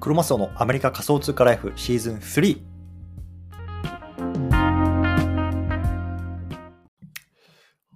[0.00, 2.62] クロマスオのアメリカ仮想通貨ライフシーズン3。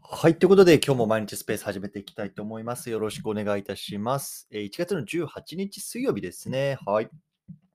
[0.03, 0.37] はい。
[0.37, 2.90] ということで、今日も毎日スペース始めていきたいと思います。
[2.90, 4.49] よろしくお願いいたします。
[4.51, 6.76] 1月の18日水曜日ですね。
[6.85, 7.08] はい。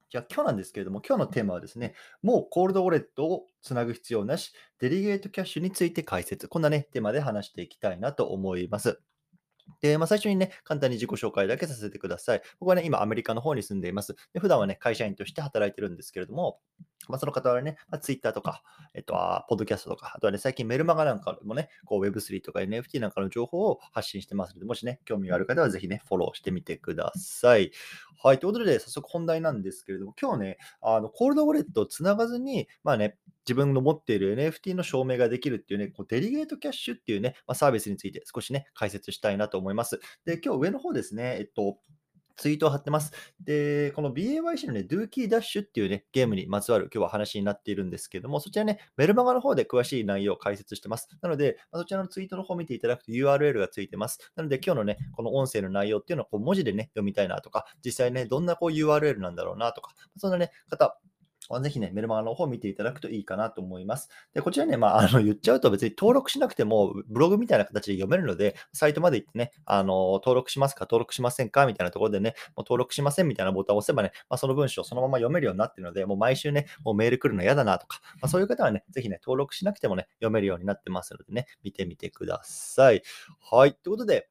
[0.10, 6.50] じゃあ今日なんですけれども、今日のテーマはですね、もうコールドウォレットをつなぐ必要なし、デリゲートキャッシュについて解説。
[6.50, 9.00] こんなね、テーマで話していきたいなと思います。
[9.82, 12.42] で、まあ、最初にね、簡単に自己紹介だけさせてください。
[12.60, 14.16] 僕はね、今アメリカの方に住んでいます。
[14.34, 16.60] で普段はね、会社員として働いてるんですけれども、
[17.08, 18.64] まあ、その方はね、まあ、Twitter とか、
[18.94, 19.14] えっと、
[19.48, 27.72] ポッドキャストとか、あとはね、最近メルマガなんかもね、こう Web3 とか NFT なんかの情報を発信してますので、もしね、興味がある方はぜひね、フォローしてみてください。
[28.22, 40.00] はい、ということで、早速本題なんですけれども、今日ね、あのコールドウォレットをつながずに、まあね、自分の持っている NFT の証明ができるっていうね、こうデリゲートキャッシュっていうね、まあ、サービスについて少しね、解説したいなと思います。
[40.26, 41.78] で、今日上の方ですね、えっと、
[42.38, 43.12] ツイートを貼ってます。
[43.44, 51.10] で、この BAYC のね、ドゥーキーダッシュっていうね、ゲームにまつわる今日は話になっているんですけども、そちらね、メルマガの方で詳しい内容を解説してます。
[51.22, 54.20] なので、そちらのツイートの方を見ていただくと URL がついてます。
[54.36, 61.00] なので、今日のね、この音声の内容っていうのをこう文字でね、読みたいなとか、実際ね、どんなこう URL なんだろうなとか、そんなね、方、
[61.62, 64.10] ぜひね、メルマガの方を見ていただくといいかなと思います。
[64.34, 83.02] で、こちらね、まあ、あの、 言っちゃうと別に登録しなくても、ブログみたいな形で読めるので、サイトまで行ってね、あの、登録しますか、登録しませんかみたいなところでね、もう登録しませんみたいなボタンを押せばね、まあ、その文章をそのまま読めるようになっているので、もう毎週ね、もうメール来るの嫌だなとか、まあ、そういう方はね、ぜひね、登録しなくてもね、読めるようになってますのでね、見てみてください。
[83.52, 83.74] はい。
[83.74, 84.30] ということで、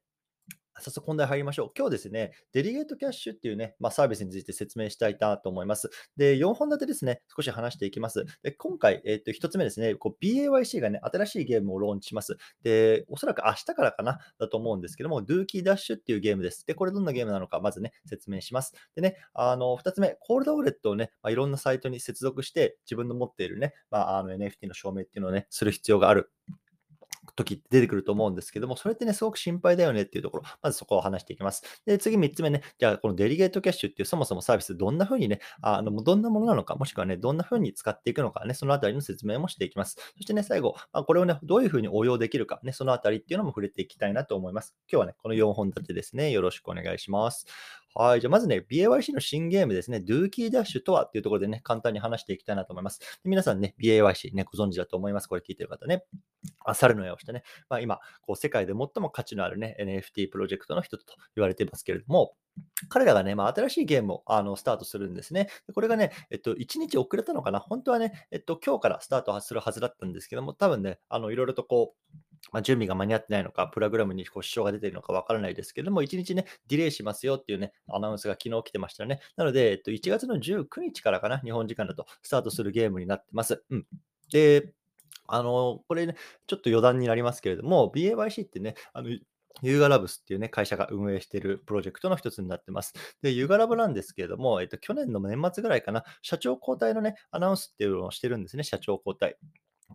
[0.78, 1.70] 早速本題入りましょう。
[1.77, 5.91] 今日ですね、デリゲートキャッシュっていうね、まあ、サービスについて説明したいなと思います。
[6.16, 8.24] で、4本立てですね、少し話していきます。
[8.42, 12.36] で、今回、えっ、と、1つ目ですね、BAYC がね、新しいゲームをローンチします。
[12.62, 16.66] で、おそらく明日からかな、だと思うんですけども、ドゥーキーダッシュっていうゲームです。
[16.66, 18.74] で、これどんなゲームなのか、まずね、説明します。
[18.94, 26.31] でね、あの、2つ目、コールドウォレットをね、まあ、いろんなサイトに接続して、自分の持っているね、まあ、あの NFT の証明っていうのをね、する必要がある
[27.36, 31.62] 時って出てくると思うんですけども、それってね、すごく心配だよねっていうところ、まずそこを話していきます。
[31.86, 39.96] で、次3つ目ね、じゃあこのデリゲートキャッシュっていうそもそもサービス、どんな風にね、あの、どんなものなのか、もしくはね、どんな風に使っていくのかね、そのあたりの説明もしていきます。
[40.16, 44.75] そしてね、最後、まあ、これをね、どういう風に応用できるか、ね、そのあたりっていうのも触れていきたいなと思います。
[44.91, 47.46] 今日はね、この4本立てですね、よろしくお願いします。
[47.98, 48.20] はい。
[48.20, 53.00] じゃあ、まずね、BAYC の新ゲームですね、ドゥーキーダッシュとはっていうところでね、簡単に話していきたいなと思います。
[53.00, 55.28] で皆さんね、BAYC ね、ご存知だと思います。
[55.28, 56.04] これ聞いてる方ね。
[56.66, 62.34] あ猿の絵をしてね、まあ、今、こう世界で最も価値のあるね、NFT プロジェクトの一つと言われていますけれども、
[62.90, 65.48] 彼らがね、まあ、新しいゲームをあのスタートするんですね。
[65.74, 67.60] これがね、えっと、1日遅れたのかな？
[67.60, 79.20] 本当はね、えっと、今日からスタートするはずだったんですけども、多分ね、あの、いろいろとこう、まあ、準備が間に合ってないのか、プログラムにこう支障が出ているのかわからないですけれども、1日ね、ディレイしますよっていうね、アナウンスが昨日来てましたね。
[79.36, 83.64] なので、えっと、1月の19日からかな、日本時間だとスタートするゲームになってます。
[83.70, 83.86] うん。
[84.30, 84.72] で、
[85.28, 89.08] あの、これね、ちょっと余談になりますけれども、BAYC ってね、あの、
[89.62, 92.92] ユーガラブスっていうね、会社が運営しているプロジェクトの一つになってます。
[93.22, 99.36] で、ユーガラブなんですけれども、えっと、去年の年末ぐらいかな、社長交代のね、アナウンスっていうのをしてるんですね、社長交代。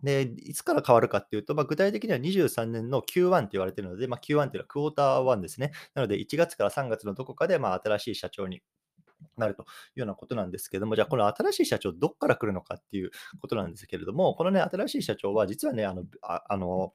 [0.02, 5.72] で、いつから変わるかっていうと、まあ、具体的には23年の Q1 って言われてるので、まあ、Q1 っていうのはクォーター1ですね。
[5.94, 8.62] なので、1月から3月のどこかで、まあ、新しい社長に
[9.36, 9.66] なるとい
[9.96, 13.10] うようなことなんですけども、じゃあこの新しい社長どっから来るのかっていう
[13.40, 16.92] ことなんですけれども、このね、新しい社長は実はね、あの、ああの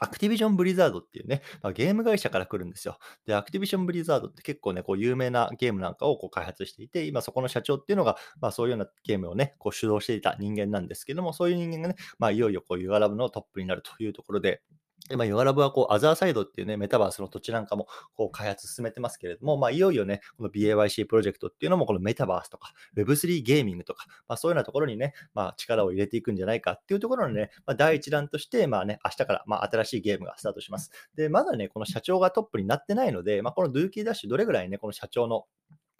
[0.00, 2.98] アクティビジョン・ブリザードっていうね、まあ、ゲーム会社から来るんですよ。
[3.26, 14.62] で、アクティビジョン・ブリザードって結構ね、こう有名なゲームなんかをこう開発していて、今そこの社長っていうのが、まあ、そういうようなゲームをね、こう主導していた人間なんですけども、そういう人間がね、まあ、いよいよこう u r ラブのトップになるというところで、
[15.10, 30.92] で、ま、ヨガラブはこう、アザーサイドっていうね、メタバースの土地なんかもこう開発進めてますけれども、まあ、いよいよね、この BAYC プロジェクトっていうのも、このメタバースとか Web3 ゲーミングとか、まあ、そういうようなところにね、まあ、力を入れていくんじゃないかっていうところのね、まあ、第一弾として、まあね、明日からまあ新しいゲームがスタートします。
[31.16, 35.46] で、まだね、この社長がトップになってないので、まあ、このドゥーキーダッシュどれぐらいね、この社長の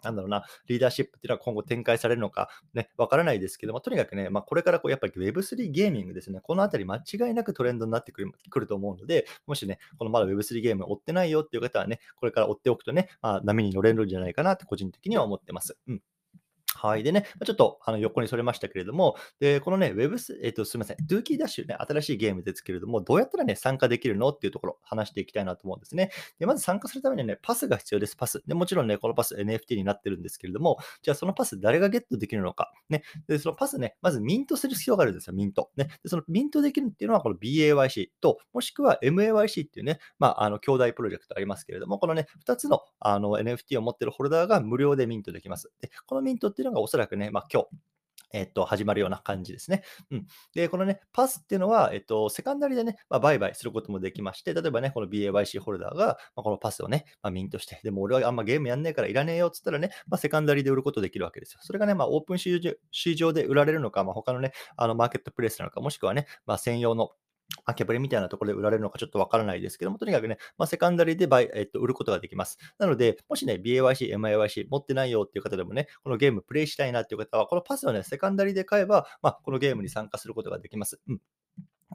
[0.03, 15.77] なんだろうな、リーダーシップっていうのは今後展開されるのか、ね、わからないですけども、とにかくね、まあ、これからこうやっぱり Web3 ゲーミングですね、このあたり間違いなくトレンドになってくるくると思うので、もしね、このまだ Web3 ゲーム追ってないよっていう方はね、これから追っておくとね、まあ、波に乗れるんじゃないかなって個人的には思ってます。
[15.89, 16.03] うん
[16.83, 17.03] はい。
[17.03, 24.31] でね、ちょっとあの横にそれましたけれども、で、このね、ウェブス、えっと、すみません、ドゥーキーダッシュね、新しいゲームですけれども、どうやったらね、参加できるの？
[24.31, 26.11] っていうところ、話していきたいなと思うんですね。
[26.39, 28.43] で、まず参加するためにはね、パスが必要です、パス。
[28.47, 32.73] で、もちろんね、このパス NFT になってるんですけれども、じゃあそのパス誰がゲットできるのか？
[32.89, 33.03] ね。
[33.29, 35.71] で、そのパスね、まずミントする必要があるんですよ、ミント。
[35.77, 35.89] ね。
[36.03, 45.71] で、そのミントできるっていうのは、この BAYC と、もしくは MAYC っていうね、まあ、あの、兄弟プロジェクトありますけれども、このね、2つのあの NFT を持ってるホルダーが無料でミントできます。
[45.81, 47.69] で、このミントっていうのがおそらくね、まあ、今日、
[48.33, 49.83] えっと、始まるような感じですね。
[50.11, 50.27] うん。
[50.55, 61.61] で、このね、パスっていうのは、えっと、セカンダリでね、まあ、売買することもできまして、例えばね、この BAYC ホルダーが、まあ、このパスをね、まあ、ミントして、でも俺はあんまゲームやんねえからいらねえよっつったらね、まあ、セカンダリで売ることできるわけですよ。
[61.63, 67.11] それがね、まあ、オープン市場で売られるのか、まあ、他のね、あのマーケットプレイスなのか、もしくはね、まあ、専用の
[67.65, 72.59] マケプレみたいなところで売られるのかちょっとわからないですけども、とにかくね、まあ、セカンダリーでバイ、えっと、売ることができます。
[72.79, 81.01] なので、もしね、BAYC、 MAYC 持ってないよっていう方でもね、このゲームプレイしたいなっていう方は、このパスをね、セカンダリーで買えば、まあ、このゲームに参加することができます。
[81.09, 81.21] うん。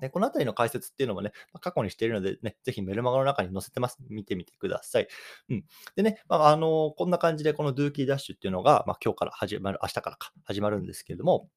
[0.02, 1.32] でこのあたりの解説っていうのもね、
[1.62, 3.98] 過去にしているのでね、ぜひメルマガの中に載せてます。
[4.10, 5.08] 見てみてください。
[5.50, 5.64] うん。
[5.96, 11.50] でね、まあ、あのこんな感じでこのドゥーキーダッシュっていうのが、まあ、今日から始まる、明日からか、始まるんですけれども、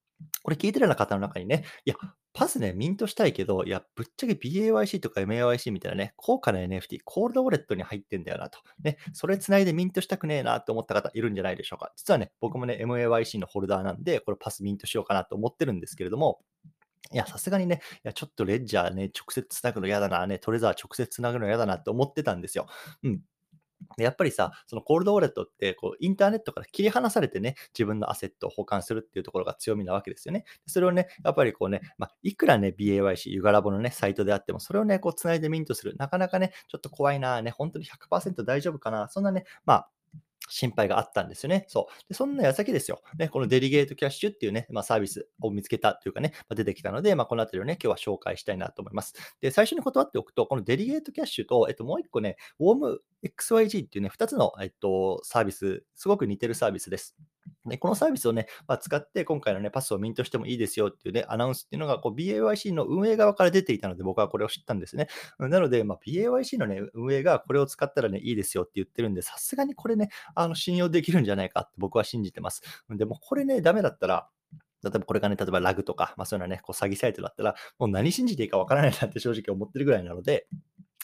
[0.43, 1.97] これ聞いてるような方の中にね、いや、
[2.33, 8.61] パスね、ミントしたいけど、いや、ぶっちゃけ BAYC とか MAYC みたいなね、高価な NFT、コールドウォレットに入ってんだよなと。
[8.83, 11.93] ね、それ繋いでミントしたくねえなって思った方いるんじゃないでしょうか。
[11.97, 16.41] 実はね、僕もね、MAYC のホルダーなんで、これパスミントしようかなと思ってるんですけれども、
[17.13, 22.67] いや、さすがにね、いや、ちょっとレッジャーね、直接繋ぐの嫌だな、ね、トレザー直接繋ぐの嫌だなって思ってたんですよ。
[23.03, 23.21] うん。
[23.97, 30.45] で、やっぱりさ、そのコールドウォレットって、こう、インターネットから切り離されてね、自分のアセットを保管するっていうところが強みなわけですよね。
[30.67, 35.95] それをね、やっぱりこうね、まあ、いくらね、BAYC、ユガラボのね、サイトであっても、それをね、こう、つないでミントする。
[35.99, 39.09] なかなかね、ちょっと怖いな、ね、本当に100%大丈夫かな。
[39.09, 39.91] そんなね、まあ、
[40.49, 41.65] 心配があったんですよね。
[41.69, 42.09] そう。
[42.09, 43.03] で、そんな矢先ですよ。
[43.19, 49.15] ね、このデリゲートキャッシュっていうね、まあ、サービスを見つけたというかね、まあ、出てきたので、まあ、このあたりをね、今日は紹介したいなと思います。
[49.41, 57.17] で、最初に断っておくと、このデリゲートキャッシュと、えっと、もう一個ね、ウォーム XYG っていうね、2つの、えっと、サービス、すごく似てるサービスです。
[57.69, 65.09] で、このサービスをね、まあ、使って今回のね、パスをミントしてもいいですよっていうね、アナウンスっていうのが、こう、BAYC の運営側から出ていたので、僕はこれを知ったんですね。
[65.39, 72.63] なので、まあ、BAYC のね、運営がこれを使ったらね、いいですよって言ってるんで、さすがにこれね、あの、信用できるんじゃないかって僕は信じてます。
[72.91, 74.29] でも、これね、ダメだったら、
[74.83, 80.47] 例えばこれがね、例えばラグとか、まあ、そういうのはね、こう詐欺サイトだったら、もう何信じていいかわからないなって正直思ってるぐらいなので、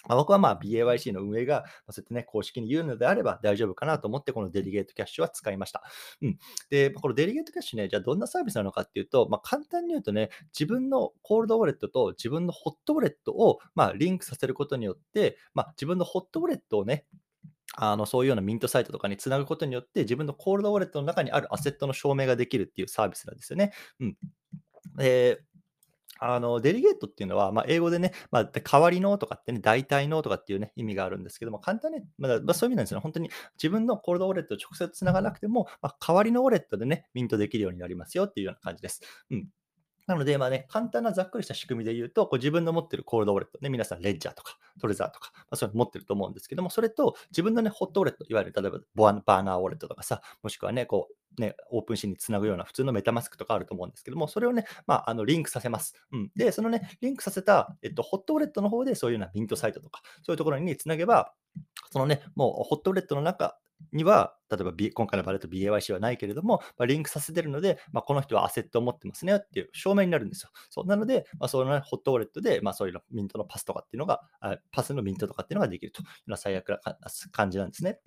[0.08, 5.82] まあ、僕はまあ BAYC の運営が、そうやってね、公式に言うのであれば大丈夫かなと思って、このデリゲートキャッシュは使いました。
[6.22, 6.38] うん。
[6.70, 17.06] で、このデリゲートキャッシュね、じゃあどんなサービスなのかっていうと、まあ、簡単に言うとね、自分のコールドウォレットと自分のホットウォレットを、まあ、リンクさせることによって、まあ、自分のホットウォレットをね、
[17.76, 23.72] あのそういうようなミントサイトとかにつなぐことによって、自分のコールドウォレットの中にあるアセットの証明ができるっていうサービスなんですよね。
[24.00, 24.16] うん。
[24.96, 25.40] で、
[26.20, 33.02] あの、 delegate っていうのは、まあ、英語でね、まあ、代わりのとかってね、代替のとかっていうね、意味があるんですけども、簡単に、まあ、ま、そういう意味なんですよね。
[33.02, 39.00] 本当に自分のコールドウォレットと直接つながなくても、まあ、代わりのウォレットでね、ミントできるようになりますよっていうような感じです。
[39.30, 39.48] うん。
[40.06, 55.94] なので、まあね、簡単なざっくりした仕組みで言うと、こう自分の持ってるコールドウォレット、ね、皆さん、 Ledger とか、 Trezor とか、まあ、そういうの持ってると思うんですけども、それと自分のね、ホットウォレット、いわゆる例えばボアバーナーウォレットとかさ、もしくはね、こう、ね、 OpenSea につなぐような普通の MetaMask とかあると思うんですけども、それをね、まあ、あのリンクさせます。
[56.12, 56.30] うん。
[56.36, 61.32] で、そのね、リンクさせた、えっと、ホットウォレットの方で、そういうようなミントサイトとか、そういうところにつなげば、
[61.90, 63.58] そのね、もうホットウォレットの中
[63.92, 70.50] には、例えば、B、今回の場合だと BAYC はないけれども、まあ、リンクさせてるので、まあ、この人はアセットを持ってますねっていう証明になるんですよ。
[70.70, 74.22] そうなので、まあ、その、ね、ホットウォレットで、まあ、そういうミントのパスとかっていうのが、
[74.72, 76.80] パスのミントとかっていうのができるというような最悪な
[77.32, 78.00] 感じなんですね。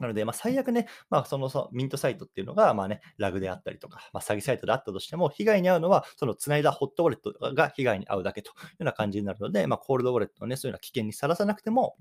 [0.00, 11.96] なので、まあ、最悪ね、まあ、そのそミントサイトっていうのが、まあね、ラグであったりとか、まあ、詐欺サイトであったとしても、被害に遭うのは、そのつないだホットウォレットが被害に遭うだけというような感じになるので、まあ、コールドウォレットをね、そういうような危険にさらさなくても、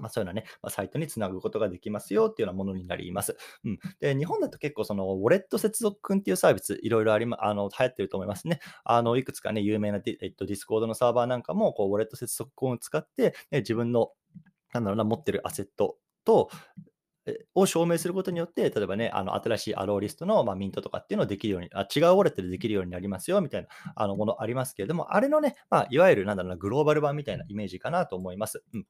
[0.00, 3.36] まあ、そういうのはね、まあ、サイトにつなぐことができますよっていうようなものになります。
[3.64, 8.60] うん、で日本だと結構そのウォレット接続君っていうサービス、いろいろあり、ま、あの流行ってると思いますね。
[8.84, 14.12] あのいくつかね、有名なディ,、えっと、 Discord のサーバーなんかもこうウォレット接続君を使って、ね、自分の
[14.72, 16.50] なんだろうな持ってるアセットと、
[17.54, 28.62] を証明することによって、例えばね、あの新しい allowlist の、まあ、ミントとかっていうのをできるように、あ違うウォレットでできるようになりますよみたいなあのものありますけれども、あれのね、まあ、いわゆるなんだろうな、グローバル版みたいなイメージかなと思います。
[28.74, 28.86] うん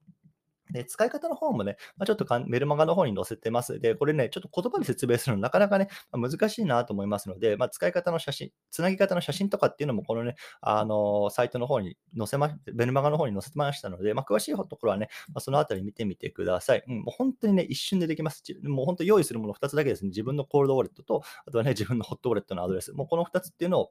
[0.72, 3.80] で、使い方の方もね、まあ、ちょっとかメルマガの方に載せてます。
[3.80, 16.84] で、これね、ちょっと言葉で説明するのなかなかね、まあ、難しいなと思いますので、まあ、使い方の写真、つなぎ方の写真とかっていうのも、このね、あのサイトの方に載せま、メルマガの方に載せてましたので、ま、詳しいところはね、ま、そのあたり見てみてください。
[16.86, 18.42] うん、もう本当にね、一瞬でできます。
[18.64, 20.08] もう本当用意するもの2つだけですね。
[20.08, 22.92] 自分のコールドウォレットと、あとはね、自分のホットウォレットのアドレス。
[22.92, 23.90] もうこの2つっていうのを、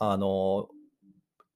[0.00, 0.68] あの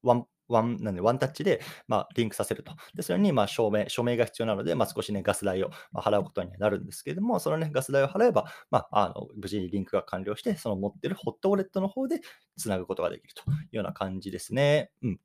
[0.02, 2.72] ワンワンなんでワンタッチで、まあ、リンクさせると。
[2.94, 12.20] で、それに、まあ、証明、証明が必要なので、まあ、少しね、ガス代を払うことになるんですけれども、そのね、ガス代を払えば、まあ、あの無事にリンクが完了して、その持ってるホットウォレットの方で
[12.56, 14.90] つなぐことができるというような感じですね。
[15.02, 15.20] うん。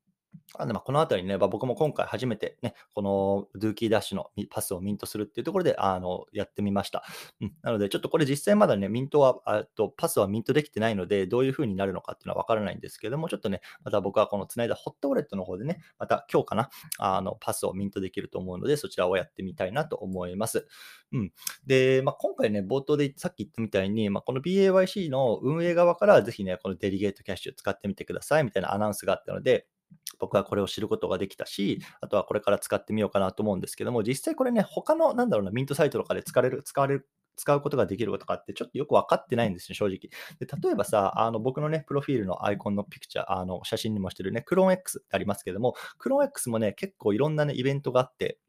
[0.60, 7.04] あのまこのあたりね、ま僕も今回初めてね、このドゥーキーダッシュのパスをミントするっていうところで、あの、やってみました。
[7.42, 7.54] うん。
[7.62, 20.68] なので、ちょっとこれ実際まだね、ミントは、あとパスはミントできてないので、どういう風になるのかっていうのはわからないんですけども、ちょっとね、また僕はこの繋いだホットウォレットの方でね、また今日かな、あの、パスをミントできると思うので、そちらをやってみたいなと思います。
[21.12, 21.32] うん。
[21.66, 29.68] で、まあ、今回ね、冒頭でさっき言ったみたいに、まあ、この BAYC の運営側からぜひね、このデリゲートキャッシュ使ってみてくださいみたいなアナウンスがあったので、
[30.20, 39.98] 僕はこれを知ることができたし、あとはこれから使ってみようかなと思うんですけども、実際これね、他の、なんだろうな、ミントサイトとかで使われる、使われる、使うことができることかってちょっとよく分かってないんですね、正直。
[40.40, 48.40] で例えばさ、あの僕のね、プロフィールのアイコンのピクチャー、あの写真にもしてるね、クローン X ってありますけども、クローン X もね、結構いろんなね、イベントがあって、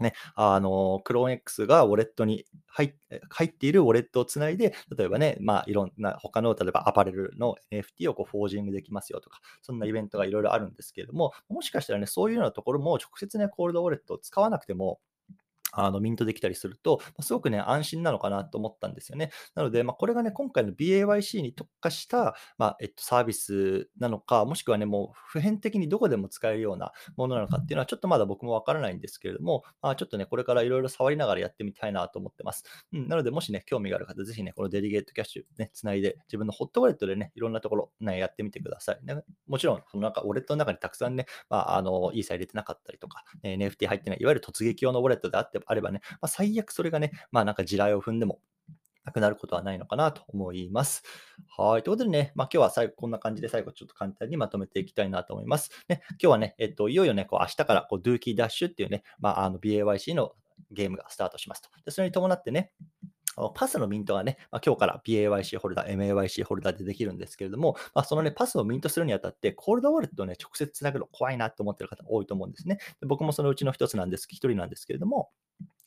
[0.00, 2.94] ね、あの、クローン X がウォレットに入
[3.28, 15.00] 入っているウォレットをつないで、例えばね、まあ、いろんな他の、例えばアパレルの NFT をこうフォージングできますよとか、そんなイベントがいろいろあるんですけれども、もしかしたらね、そういうようなところも直接ね、コールドウォレットを使わなくても、
[15.72, 19.30] あのミントできたりすると、すごくね、安心なのかなと思ったんですよね。
[19.54, 32.64] なので、まあ、これがね、今回の BAYC に特化した、まあ、えっと、サービスなのか、もしくはね、もう普遍的にどこでも使えるようなものなのかっていうのは、ちょっとまだ僕もわからないんですけれども、まあ、ちょっとね、これからいろいろ触りながらやってみたいなと思ってます。
[32.92, 39.00] うん、なので、もしね、興味がある方、ぜひね、このデリゲートキャッシュね、つないで、自分のホットウォレットでね、いろんなところ、ね、やってみてください。
[39.04, 48.40] ね、もちろん、そのなんかウォレットの中にたくさんね、まあ、あの、イーサ入れてなかったりとか、ね、NFT 入ってない、いわゆる突撃用のウォレットであってあればね、まあ最悪それがね、まあなんか地雷を踏んでも
[49.08, 51.02] なくなることはないのかなと思います。
[51.56, 51.82] はい。
[51.82, 55.70] ということでね、まあ、今日は最後こんな感じで最後ちょっと簡単にまとめていきたいなと思います。
[55.88, 60.32] ね、今日はね、えっと、いよいよね、こう明日からこう Dookie Dash っていうね、まあ、あの BAYC の
[60.70, 61.70] ゲームがスタートしますと。
[61.84, 62.72] でそれに伴ってね、
[63.54, 72.78] パスのミントがね、まあ、今日から BAYC ホルダー、MAYC ホルダーでできるんですけれども、まあ、そのね、パスをミントするにあたって、コールドウォレットをね、直接つなぐの怖いなと思ってる方多いと思うんですね。
[73.00, 75.30] で僕もそのうちの一つなんです、一人なんですけれども、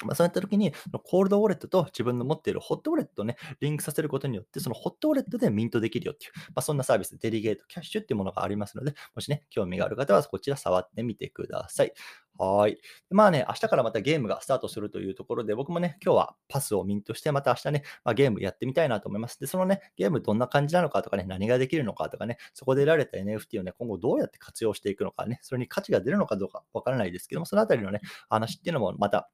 [0.05, 11.93] まあ、そういった時に、コールドウォレットと自分の持っているホットウォレットをね、リンクさせることによって、そのホットウォレットでミントできるよっていう、まあ、そんなサービス、デリゲートキャッシュっていうものがありますので、もしね、興味がある方はこちら触ってみてください。
[12.37, 12.79] はい。
[13.11, 19.39] まあね、明日からまたゲームがスタートするというところで、僕もね、今日はパスをミントして、また明日ね、まあ、ゲームやってみたいなと思います。
[19.39, 29.29] で、そのね、ゲームどんな感じなのかとかね、何ができるのかとかね、そこで得られた NFT をね、今後どうやって活用していくのかね、それに価値が出るのかどうかわからないですけども、そのあたりのね、話っていうのもまた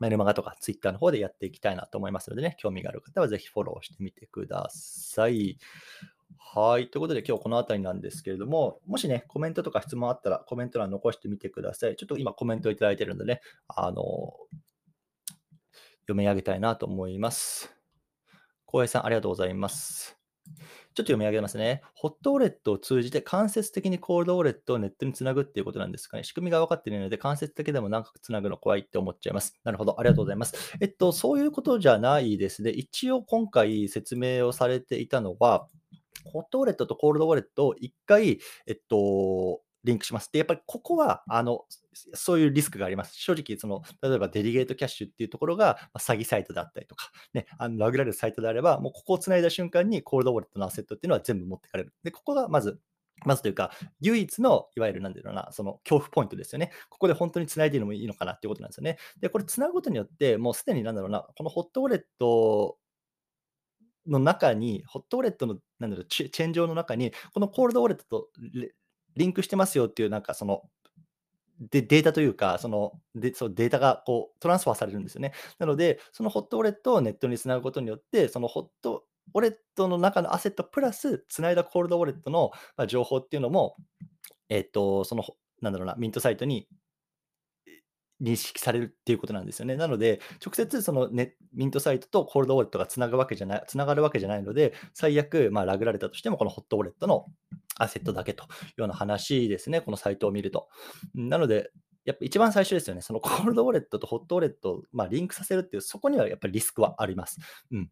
[0.00, 5.58] メルマガとかツイッターの方でやっていきたいなと思いますのでね、興味がある方はぜひフォローしてみてください。
[6.38, 6.90] はい。
[6.90, 11.96] ということで、今日この辺りなんですけれども、もしね、コメントとか質問あったら、コメント欄残してみてください。
[11.96, 14.32] ちょっと今コメントいただいてるのでね、あの、
[16.02, 17.74] 読み上げたいなと思います。
[18.64, 20.18] 浩平さん、ありがとうございます。
[20.96, 21.82] ちょっと読み上げますね。
[21.94, 26.24] ホットウォレットを通じて間接的にコールドウォレットをネットにつなぐっていうことなんですかね。
[26.24, 29.60] 仕組みが分かっていないので、間接的でも長くつなぐの怖いって思っちゃいます。
[29.62, 30.00] なるほど。
[30.00, 30.56] ありがとうございます。
[30.80, 32.70] えっと、そういうことじゃないですね。
[32.70, 35.68] 一応今回説明をされていたのは、
[36.24, 40.30] ホットウォレットとコールドウォレットを1回、えっと、リンクします。
[40.32, 41.64] で、やっぱりここは、あの、
[42.14, 43.14] そういうリスクがあります。
[43.14, 51.94] 正直、その、例えばデリゲートキャッシュっていうところが、ま詐欺サイトだったりとか、ね、あのラグられるサイトであれば、もうここを繋いだ瞬間にコールドウォレットのアセットっていうのは全部持ってかれる。
[52.02, 52.80] で、ここがまず、
[53.24, 56.70] まずというか、唯一の、いわゆるなんだろうな、その恐怖ポイントですよね。
[56.90, 58.98] ここで本当に繋いでいるのもいいのかなっていうことなんですよね。
[59.20, 62.78] で、これ繋ぐことによって、もうすでになんだろうな、このホットウォレット
[64.06, 68.28] の中に、ホットウォレットの、なんだろう、チェーン上の中に、このコールドウォレットと
[69.16, 70.62] リンクしてますよっていう、なんかその、
[71.58, 75.32] でデータというか、そのでそうデータがこうトランスファーされるんですよね。
[75.58, 79.04] なので、そのホットウォレットをネットにつなぐことによって、そのホット
[79.34, 82.52] ウォレットの中のアセットプラス、つないだコールドウォレットの、
[82.86, 83.76] 情報っていうのも、
[84.48, 85.24] えっと、その、
[85.62, 86.68] なんだろうな、ミントサイトに
[88.22, 89.76] 認識されるっていうことなんですよね。
[89.76, 97.26] なので、直接そのネミントサイトとコールドウォレットがつなぐわけじゃない、つながるわけじゃないので、最悪、まあ、ラグられたとしても、このホットウォレットの
[97.78, 98.48] アセットだけという
[98.82, 100.68] ような話ですね、このサイトを見ると。
[101.14, 101.70] なので、
[102.04, 103.02] やっぱ一番最初ですよね。
[103.02, 107.38] その コールドウォレットとホットウォレットを、まあ、リンクさせるっていう、そこにはやっぱりリスクはあります。
[107.72, 107.90] うん。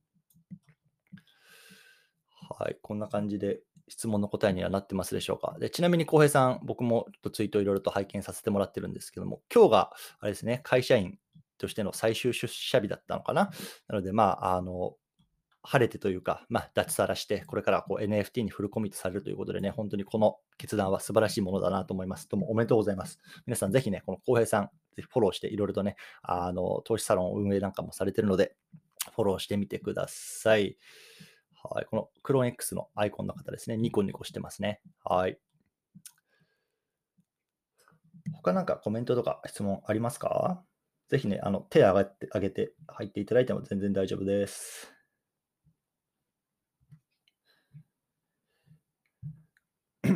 [2.59, 5.57] はい、こんな感じで質問の答えにはなってますでしょうか。
[5.59, 11.19] でちなみに、浩平さん、僕もちょっとツイートいろいろと拝見させてもらってるんですけども、今日があれですね、会社員
[11.59, 13.51] としての最終出社日だったのかな。
[13.89, 14.97] なので、まあ、あの、
[15.67, 22.29] 晴れてというか、まあ、脱サラして、これからこう NFT にフルコミットされるということでね、本当にこの決断は素晴らしいものだなと思います。
[22.29, 23.19] どうもおめでとうございます。
[23.47, 28.55] 皆さんぜひね、この浩平さん、ぜひフォローしていろいろとね、あの、投資サロン運営なんかもされてるので、
[29.15, 30.77] フォローしてみてください。
[31.63, 31.87] はい。
[31.87, 33.79] このクローン X のアイコンの方ですね。
[33.79, 34.83] ニコニコしてますね。
[35.03, 35.39] はい。
[38.35, 40.63] 他なんかコメントとか質問ありますか？
[41.09, 44.91] ぜひね、あの手を挙げて、上げて入っていただいても全然大丈夫です。
[50.05, 50.13] じゃ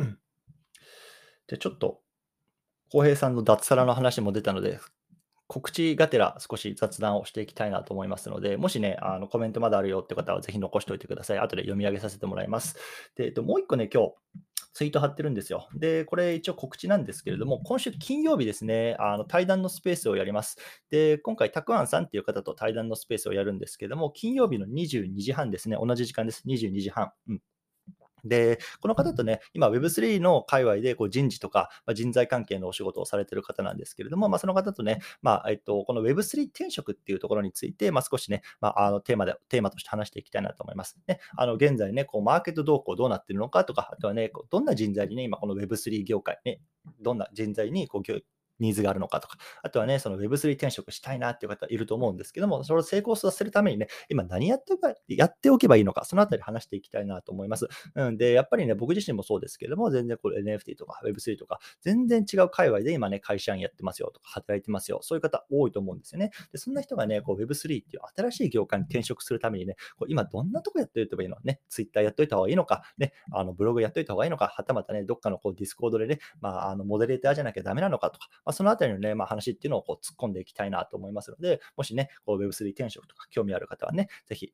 [1.55, 2.01] あちょっと、
[2.91, 4.79] 浩平さんの脱サラの話も出たので、
[5.47, 11.39] 告知がてら少し雑談をしていきたいなと思いますので、もしね、あのコメントまだあるよって方はぜひ残しておいてください。
[11.39, 12.77] 後で読み上げさせてもらいます。
[13.15, 14.13] で、えっと、もう一個ね、今日、
[14.73, 15.67] ツイート貼ってるんですよ。
[15.73, 20.57] で、これ一応告知なんですけれども、今週金曜日ですね、あの対談のスペースをやります。
[20.91, 26.43] で、今回、たくあんさんっていう方と対談のスペースをやるんですけども、金曜日の22時半ですね、同じ時間です。
[26.45, 27.11] 22時半。
[27.27, 27.41] うん
[28.25, 40.97] で、この方とね、今 Web3 の界隈でこう人事とか、まあ、人材関係のお仕事をされてる方なんですけれども、まあ、その方とね、まあ、えっと、この Web3 転職っていうところについて、まあ、少しね、まあ、あのテーマで、テーマとして話していきたいなと思います。
[41.07, 46.61] ね、あの現在ね、こうマーケット動向どうなってるのかとか、あとはね、こうどんな人材にね、今この Web3 業界ね、
[47.01, 48.01] どんな人材にこう
[48.59, 54.73] ニーズがあるのかとか、あとはね、その Web3 転職したいなっていう方いると思うんですけども、それを成功させるためにね、今何やって
[55.07, 57.67] やっておけばいいのか、そのあたり話していきたいなと思います。
[57.95, 66.31] うん、で、やっぱりね、僕自身もそうですけども、全然これ NFT とか Web3 とか、全然違う界隈で今ね、会社員やってますよとか、働いてますよ、そういう方多いと思うんですよね。
[66.51, 71.37] で、そんな人がね、こう Web3 っていう新しい業界に転職するためにね、こう今どんなとこやっておけばいいの？
[71.43, 78.11] ね、Twitter やっといた方がいいのか、ね、あのブログやっといた方がいいのか、はたまたね、どっかのこう Discord でね、まあ、あのモデレーターじゃなきゃダメなのか？
[78.11, 84.51] とか、まあ、そのあたりのね、まあ、話っていうのをこう突っ込んでいきたいなと思いますので、もしね、こう Web3 転職とか興味ある方はね、ぜひ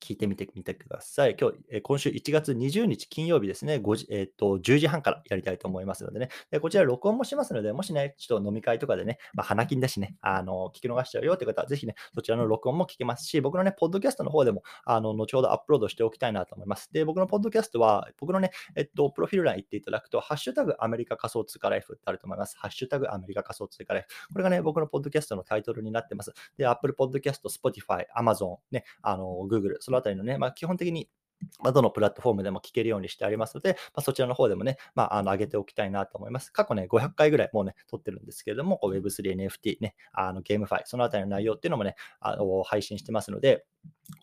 [0.00, 1.36] 聞いてみてみてください。
[1.40, 16.92] 今日、え今週1月20日金曜日ですね、5時えー、と10時半からやりたいと思いますのでね、でこちら録音もしますので、もしね、ちょっと飲み会とかでね、まあ、花金だしね、あの聞き逃しちゃうよって方は、ぜひね、そちらの録音も聞けますし、僕のね、ポッドキャストの方でも、あの後ほどアップロードしておきたいなと思います。
[16.92, 22.56] で、僕のポッドキャストは、僕のね、えっと、プロフィール欄行っていただくと、ハッシュタグアメリカ仮想通貨ライフってあると思います。
[22.58, 24.28] ハッシュタグアメリカ仮想通貨ライフ。
[24.32, 26.32] これがね、僕のポッドキャストのタイトルになってます。
[26.56, 31.08] で、Apple Podcast、Spotify、Amazon、ね、あの、Google、そのあたりのね、まあ、基本的に
[31.62, 36.52] まどのプラットフォームでも聞けるようにしてありますので、まあ、そちらの方でもね、まあ、あの上げておきたいなと思います。
[36.52, 43.64] 過去ね、500回ぐらいもうね、撮ってるんですけれども、Web3、NFT、ね、あのゲームファイ、そのあたりの内容っていうのもね、あの配信してますので、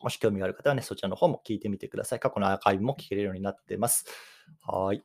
[0.02, 2.20] もし興味がある方はね、そちらの方も聞いてみてください。
[2.20, 4.06] 過去のアーカイブも聞けるようになってます。
[4.66, 5.04] はい。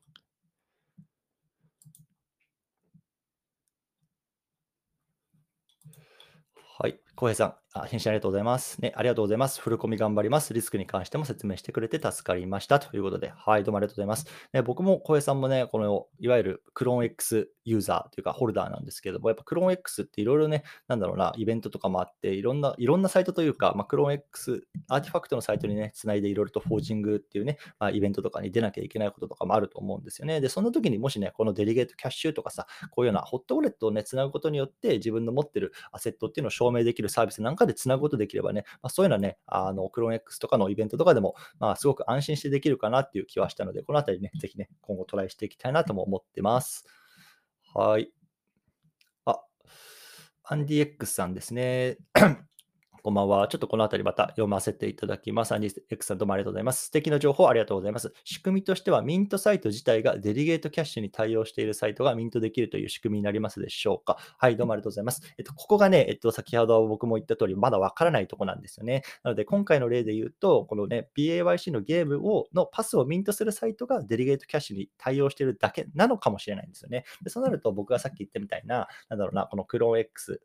[6.78, 7.07] はい。
[7.18, 8.80] 浩平さん、あ返信ありがとうございます。
[8.80, 9.60] ね、ありがとうございます。
[9.60, 10.54] フルコミ頑張ります。
[10.54, 12.78] リスクに関しても説明してくれて助かりました。
[12.78, 14.26] ということで、はい、どうもありがとうございます。
[14.52, 30.40] ね、僕も浩平さんもね、このいわゆるクローン X ユーザーというかホルダーなんですけども、やっぱクローン X っていろいろね、なんだろうな、イベントとかもあって、いろんな、いろんなサイトというか、まあ、クローン X、アーティファクトのサイトにね、つないでいろいろと forging っていうね、まあ、イベントとかに出なきゃいけないこととかもあると思うんですよね。
[30.40, 46.86] で、その時にもしね、この Delegate Cash とかさ、こういうようなホットウォレットをね、つなぐことによって、自分の持ってるアセットっていうのを証明できるサービスなんかでつなぐことできればね、まあ、そういうのはね、あの、クローン X とかのイベントとかでも、まあ、すごく安心してできるかなっていう気はしたので、このあたりね、ぜひね、今後トライしていきたいなとも思ってます。
[47.74, 48.12] はい。
[49.24, 49.40] あ、
[50.44, 51.98] アンディ X さんですね。
[53.08, 53.48] こんばんは。
[53.48, 55.52] ちょっとこのあたりまた読ませていただきます。
[55.52, 56.84] アンディ X さんどうもありがとうございます。
[56.88, 58.12] 素敵な情報ありがとうございます。
[58.22, 64.18] 仕組みとしては、ミントサイト自体がデリゲートキャッシュに対応しているサイトがミントできるという仕組みになりますでしょうか。
[64.36, 65.22] はい、どうもありがとうございます。
[65.38, 69.04] えっと、ここがね、えっと、先ほど僕も言った通り、まだわからないとこなんですよね。
[69.22, 77.06] なので、今回の例で言うと、このね、BAYC のゲームをのパスをミントするサイトがデリゲートキャッシュに対応しているだけなのかもしれないんですよね。
[77.22, 80.42] でそうなると、僕がさっき言ったみたいな、なんだろうな、このクローン X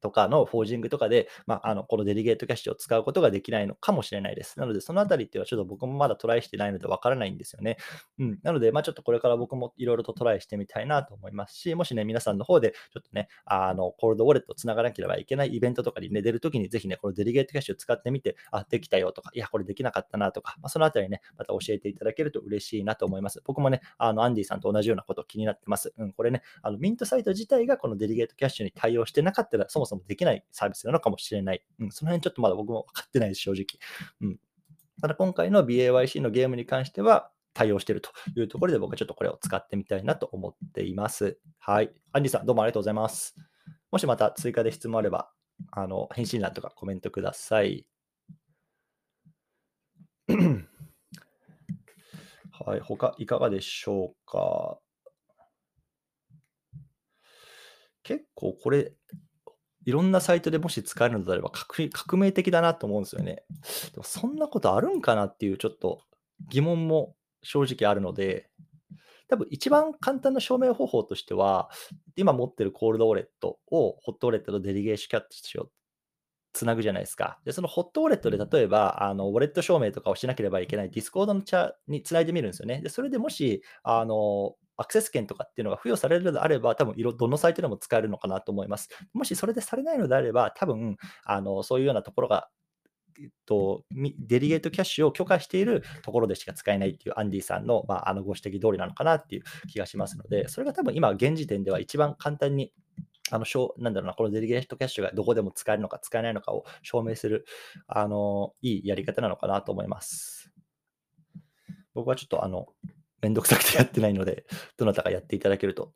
[0.00, 4.58] とかの forging とかで、まあ、あのこの Delegate Cash を使うことができないのかもしれないです。
[4.58, 7.76] なので、そのあたりっていうのはちょっと僕もまだトライしてないのでわからないんですよね。
[8.18, 23.42] うん、なので、まあ、ちょっとこれから僕もいろいろとトライしてみたいなと思いますし、もしね、皆さんの方でちょっとね、あのコールドウォレットをつながなければいけないイベントとかに、ね、出るときに、ぜひね、この Delegate Cash を使ってみて、あ、できたよとか、いや、これできなかったなとか、まあ、そのあたりね、また教えていただけると嬉しいなと思います。
[23.44, 25.92] 僕もね、あのアンディさんと同じようなこと気になってます。
[25.98, 31.62] うん、これね、あのミントサイト自体がこの Delegate Cash に対応してなかったら、そもそもできないサービスなのかもしれない。
[31.78, 33.66] うん、その辺ちょっとまだ僕も分かってないです、正直。
[34.20, 34.40] うん、
[35.00, 41.38] ただ今回の BAYC のゲームに関しては、対応しているというところで、僕はちょっとこれを使ってみたいなと思っています。
[41.58, 41.90] はい。
[42.12, 43.34] アンディさん、どうもありがとうございます。
[43.90, 45.30] もしまた追加で質問あれば、
[45.70, 47.86] あの返信欄とかコメントください。
[52.66, 54.78] はい、他いかがでしょうか？
[58.02, 58.92] 結構これ、
[59.86, 63.44] いろんなサイトでもし使えるのであれば革革命的だなと思うんですよね。
[63.92, 66.02] でもそんなことあるんかなっていうちょっと
[66.50, 68.50] 疑問も正直あるので、
[69.28, 71.70] 多分一番簡単な証明方法としては、
[72.16, 75.68] 今持ってるコールドウォレットをホットウォレットと Delegate Cash を
[76.52, 77.38] つなぐじゃないですか。
[77.44, 82.80] で、そのホットウォレットで例えば、あのウォレット証明とかをしなければいけない Discord のチャにつないでみるんですよね。
[82.82, 88.88] で、それでもし、あの、アクセス権とかっていうのが付与されるのであれば、多分どのサイトでも使えるのかなと思います。
[89.12, 92.48] もしそれでされないのであれば、多分あのそういうようなところが
[93.18, 93.84] えっと、
[94.18, 102.72] デリゲートキャッシュを許可しているところでしか使えないっていうアンディさんの,、まあ、あのご指摘通りなのかなっていう気がしますので、それが多分今、現時点では一番簡単に
[103.30, 103.44] あの、
[103.78, 107.44] なんだろうな、このデリゲートキャッシュがどこでも使えるのか使えないのかを証明する、
[107.88, 110.52] あの、いいやり方なのかなと思います。
[111.94, 112.66] 僕はちょっと、あの、
[113.22, 115.92] めんどくさくてやってないので、どなたかやっていただけると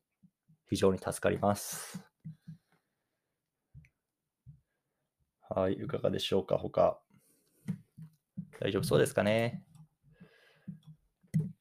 [0.69, 2.03] 非常に助かります。
[5.49, 7.01] はい、いかがでしょうか、他。
[8.61, 9.65] 大丈夫そうですかね？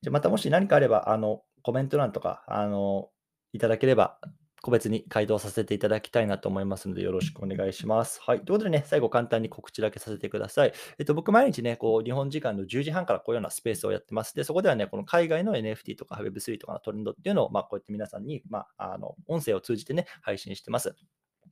[0.02, 3.10] じゃまたもし何かあれば、あの、コメント欄とか、あの、
[3.52, 4.20] いただければ
[4.62, 8.22] 個別に回答させていただきたいなと思いますので、よろしくお願いします。
[8.22, 8.40] はい。
[8.40, 10.74] ということでね、最後簡単に告知だけさせてください。
[10.98, 14.36] えっと、僕、毎日ね、こう、日本時間の10時半からこういうようなスペースをやってます。
[14.36, 20.96] で、そこではね、この海外の NFT とか Web3 とかのトレンドっていうのを、まあ、こうやって皆さんに、まあ、あの、音声を通じてね、配信してます。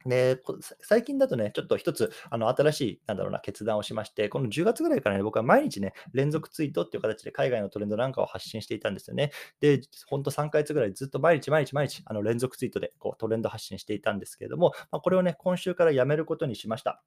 [0.05, 0.41] で、
[0.81, 9.31] 最近だとね、ちょっと一つ、あの、新しい、なんだろうな、決断をしまして、この10月ぐらいからね、僕は毎日ね、連続ツイートっていう形で海外のトレンドなんかを発信していたんですよね。
[9.59, 17.01] で、ほんと3ヶ月ぐらいずっと毎日毎日毎日、あの、連続ツイートでこうトレンド発信していたんですけれども、まあ、これをね、今週からやめることにしました。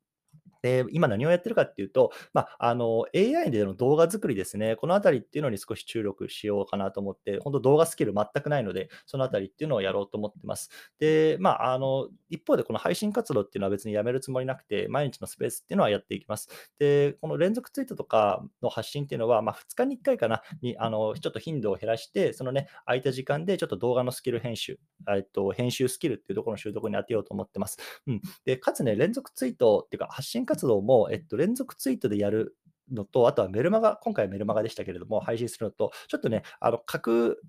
[0.63, 4.77] で、今何をやってるかっていうと、まあ、あの、AI での動画作りですね。
[4.77, 10.71] このあたりっていうのに少し注力しようかなと思って、本当動画スキル全くないので、そのあたりっていうのをやろうと思ってます。
[10.99, 16.49] で、まあ、あの、一方でこの配信活動っていうのは別にやめるつもりなくて、毎日のスペースっていうのはやっていきます。
[16.79, 27.79] で、この連続ツイートとかの発信っていうのは、まあ、2日に1回かな、に、あの、ちょっと頻度を減らして、そのね、空いた時間でちょっと動画のスキル編集、えっと、編集スキルっていうところの習得に当てようと思ってます。
[28.07, 28.23] うん。
[28.45, 32.57] で、かつね、連続ツイートっていうか、発信活動も、えっと、連続ツイートでやる
[32.91, 37.41] のと、あとはメルマガ、今回はメルマガでしたけれども、配信するのと、ちょっとね、あの、各、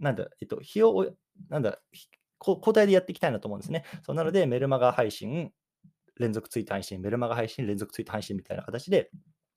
[0.00, 1.06] なんだ、えっと、費用を、
[1.48, 1.78] なんだ、
[2.44, 3.84] 交代でやっていきたいなと思うんですね。
[4.02, 5.52] そうなので、メルマガ配信、
[6.18, 9.10] 連続ツイート配信、メルマガ配信、連続ツイート配信みたいな形で、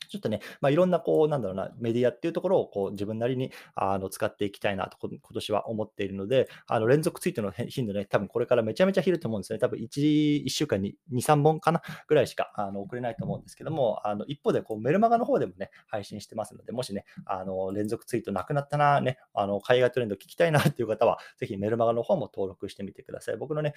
[0.09, 9.59] ちょっとね、まあ、いろんなこう、なんだろうな、メディアっていうところをこう自分なりにあの使っていきたいなと、今年は思っているので、あの連続ツイートの頻度ね、多分これからめちゃめちゃ減ると思うんですね。
[9.59, 23.37] 多分 1, 1週間に2、3本かなぐらいしかあの送れないと思うんですけども、あの一方でこうメルマガの方でもね、配信してますので、もしね、あの連続ツイートなくなったな、ね、あの海外トレンド聞きたいなっていう方は、ぜひメルマガの方も登録してみてください。
[23.37, 23.73] 僕のね、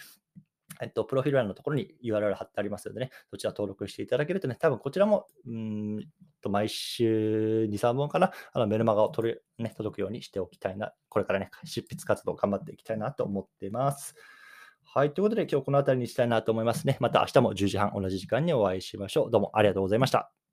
[0.80, 6.08] えっと、プロフィール欄のところに URL 貼ってありますのでね、そちら登録していただけるとね、多分こちらも、うん
[6.40, 14.14] と毎週2、3本かな、あのメルマガを取る、ね、届くようにしておきたいな、これからね、執筆活動頑張っていきたいなと思っています。
[14.84, 16.96] はい、ということで今日この辺りにしたいなと思いますね。
[17.00, 19.30] また明日も10時半同じ時間にお会いしましょう。
[19.30, 20.45] どうもありがとうございました。